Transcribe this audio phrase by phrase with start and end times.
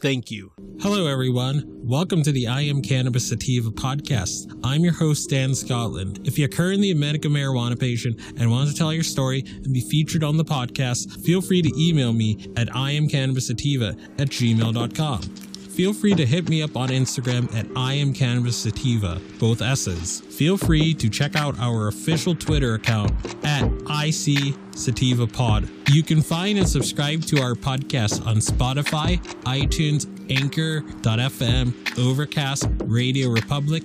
[0.00, 0.52] Thank you.
[0.80, 1.62] Hello, everyone.
[1.66, 4.58] Welcome to the I Am Cannabis Sativa podcast.
[4.64, 6.20] I'm your host, Dan Scotland.
[6.24, 9.82] If you're currently a medical marijuana patient and want to tell your story and be
[9.82, 15.49] featured on the podcast, feel free to email me at iamcannabissativa at gmail.com.
[15.70, 20.20] Feel free to hit me up on Instagram at I am Cannabis Sativa, both S's.
[20.20, 23.12] Feel free to check out our official Twitter account
[23.44, 25.68] at IC Sativa Pod.
[25.88, 33.84] You can find and subscribe to our podcast on Spotify, iTunes, Anchor.fm, Overcast, Radio Public,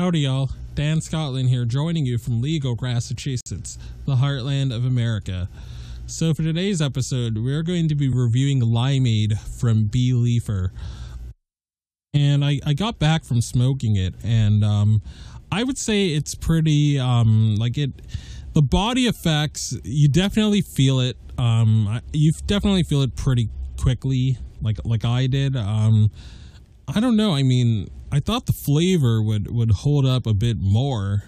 [0.00, 0.48] Howdy, y'all.
[0.74, 5.46] Dan Scotland here, joining you from Legal, Massachusetts, the heartland of America.
[6.06, 10.14] So, for today's episode, we're going to be reviewing Limeade from B.
[10.14, 10.72] Leafer.
[12.14, 15.02] And I, I got back from smoking it, and um,
[15.52, 17.90] I would say it's pretty, um, like it,
[18.54, 21.18] the body effects, you definitely feel it.
[21.36, 25.56] Um, you definitely feel it pretty quickly, like like I did.
[25.56, 26.10] Um,
[26.94, 27.34] I don't know.
[27.34, 31.24] I mean, I thought the flavor would would hold up a bit more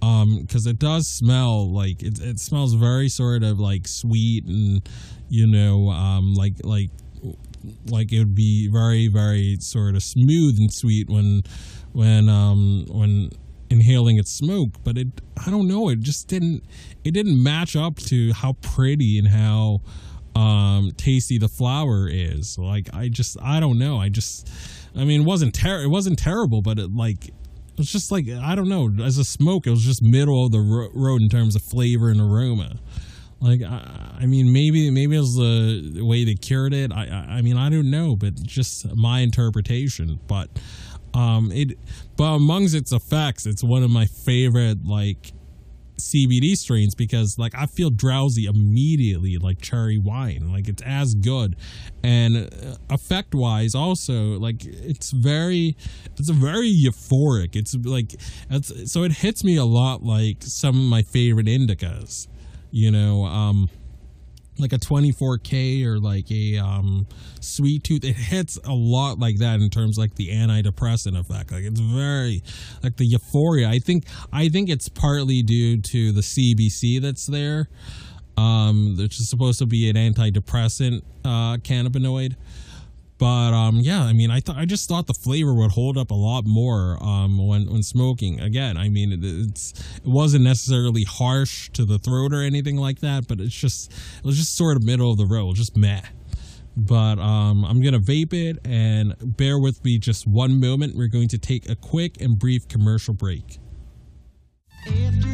[0.00, 4.86] because um, it does smell like it, it smells very sort of like sweet and
[5.30, 6.90] you know um, like like
[7.86, 11.42] like it would be very very sort of smooth and sweet when
[11.92, 13.30] when um when
[13.70, 15.08] inhaling its smoke but it
[15.46, 16.62] i don't know it just didn't
[17.02, 19.80] it didn't match up to how pretty and how
[20.34, 24.50] um tasty the flower is like i just i don't know i just
[24.96, 27.30] i mean it wasn't ter- it wasn't terrible but it like
[27.74, 28.88] it was just like I don't know.
[29.04, 32.08] As a smoke, it was just middle of the ro- road in terms of flavor
[32.08, 32.78] and aroma.
[33.40, 36.92] Like I, I mean, maybe maybe it was the way they cured it.
[36.92, 40.20] I, I, I mean, I don't know, but just my interpretation.
[40.28, 40.50] But
[41.14, 41.76] um, it,
[42.16, 45.32] but amongst its effects, it's one of my favorite like
[45.96, 50.50] CBD strains because like I feel drowsy immediately like cherry wine.
[50.52, 51.56] Like it's as good.
[52.02, 55.76] And uh, effect wise also like it's very
[56.18, 57.56] it's a very euphoric.
[57.56, 58.14] It's like
[58.50, 62.28] it's so it hits me a lot like some of my favorite indicas
[62.74, 63.70] you know um
[64.58, 67.06] like a 24k or like a um
[67.40, 68.04] sweet tooth.
[68.04, 71.52] It hits a lot like that in terms like the antidepressant effect.
[71.52, 72.42] Like it's very
[72.82, 73.68] like the euphoria.
[73.68, 77.68] I think i think it's partly due to the cbc that's there.
[78.36, 82.36] Um which is supposed to be an antidepressant uh cannabinoid
[83.18, 86.10] but um, yeah, I mean, I thought I just thought the flavor would hold up
[86.10, 88.40] a lot more um, when when smoking.
[88.40, 93.00] Again, I mean, it, it's it wasn't necessarily harsh to the throat or anything like
[93.00, 96.02] that, but it's just it was just sort of middle of the road, just meh.
[96.76, 100.96] But um, I'm gonna vape it and bear with me just one moment.
[100.96, 103.58] We're going to take a quick and brief commercial break.
[104.86, 105.33] After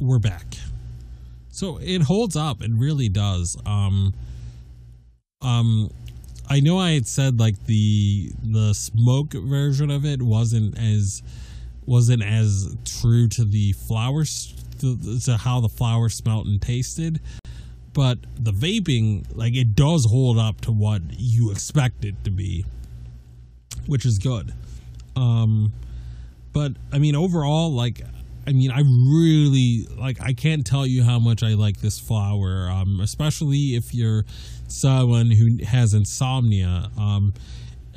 [0.00, 0.56] we're back.
[1.50, 2.62] So it holds up.
[2.62, 3.56] It really does.
[3.64, 4.12] Um,
[5.40, 5.90] um,
[6.48, 11.22] I know I had said like the the smoke version of it wasn't as
[11.86, 17.20] wasn't as true to the flowers to, to how the flower smelled and tasted,
[17.92, 22.64] but the vaping like it does hold up to what you expect it to be,
[23.86, 24.52] which is good.
[25.16, 25.72] Um,
[26.52, 28.02] but I mean overall, like
[28.46, 30.20] I mean, I really like.
[30.20, 34.24] I can't tell you how much I like this flower, um, especially if you're
[34.68, 36.90] someone who has insomnia.
[36.96, 37.34] Um,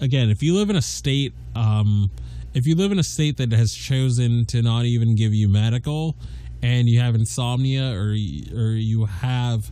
[0.02, 2.10] again, if you live in a state, um,
[2.56, 6.16] if you live in a state that has chosen to not even give you medical,
[6.64, 9.72] and you have insomnia, or or you have,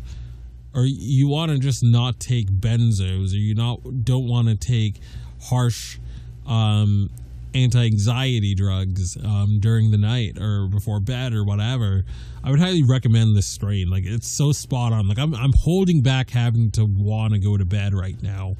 [0.75, 5.01] or you want to just not take benzos, or you not don't want to take
[5.41, 5.97] harsh
[6.45, 7.09] um,
[7.57, 12.03] anti-anxiety drugs um, during the night or before bed or whatever,
[12.43, 13.89] I would highly recommend this strain.
[13.89, 15.07] Like it's so spot on.
[15.07, 18.55] Like I'm I'm holding back having to want to go to bed right now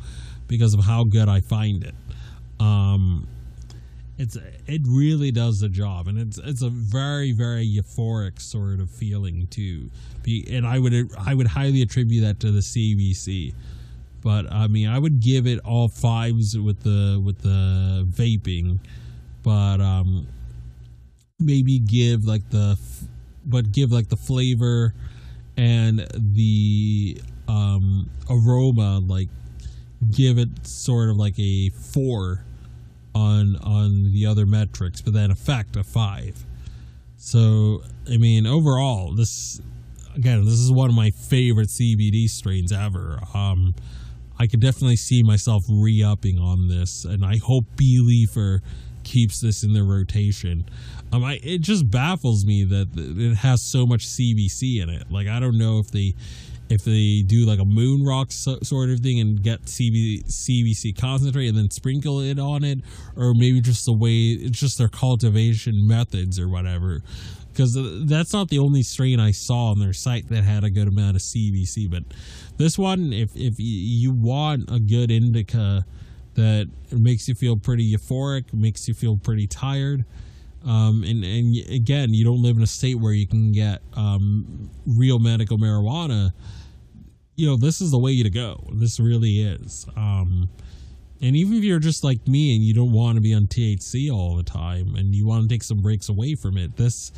[0.48, 1.96] because of how good I find it.
[2.60, 3.28] Um,
[4.18, 4.36] it's
[4.66, 9.48] it really does the job, and it's it's a very very euphoric sort of feeling
[9.48, 9.92] too.
[10.24, 13.54] Be, and I would I would highly attribute that to the CBC
[14.22, 18.80] but I mean, I would give it all fives with the with the vaping,
[19.44, 20.28] but um,
[21.40, 22.78] maybe give like the,
[23.46, 24.94] but give like the flavor
[25.56, 29.30] and the um aroma like
[30.12, 32.44] give it sort of like a four
[33.16, 36.46] on on the other metrics but then effect a five.
[37.18, 39.62] So i mean overall this
[40.16, 43.20] again this is one of my favorite cbd strains ever.
[43.34, 43.74] Um
[44.40, 48.62] I could definitely see myself re-upping on this, and I hope B Leafer
[49.04, 50.66] keeps this in their rotation.
[51.12, 55.10] Um, I it just baffles me that it has so much CBC in it.
[55.10, 56.14] Like I don't know if they
[56.70, 61.00] if they do like a moon rock so, sort of thing and get CB, CBC
[61.00, 62.80] concentrate and then sprinkle it on it,
[63.16, 67.02] or maybe just the way it's just their cultivation methods or whatever
[67.58, 67.76] because
[68.08, 71.16] that's not the only strain I saw on their site that had a good amount
[71.16, 71.90] of CBC.
[71.90, 72.04] But
[72.58, 75.84] this one, if if you want a good indica
[76.36, 80.06] that makes you feel pretty euphoric, makes you feel pretty tired,
[80.68, 84.70] um, and and again, you don't live in a state where you can get um,
[84.86, 86.34] real medical marijuana.
[87.36, 88.68] You know, this is the way to go.
[88.74, 89.88] This really is.
[89.96, 90.50] Um,
[91.22, 94.12] and even if you're just like me and you don't want to be on THC
[94.12, 97.12] all the time and you want to take some breaks away from it, this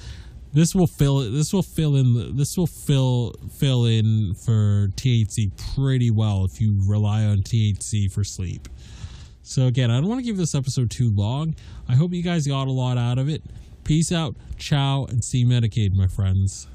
[0.53, 6.11] this will fill this will fill in this will fill fill in for THC pretty
[6.11, 8.67] well if you rely on THC for sleep.
[9.43, 11.55] So again, I don't want to give this episode too long.
[11.87, 13.41] I hope you guys got a lot out of it.
[13.83, 16.69] Peace out, ciao, and see Medicaid, my friends.